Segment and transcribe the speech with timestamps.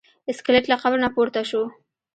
[0.37, 1.63] سکلیټ له قبر نه پورته شو.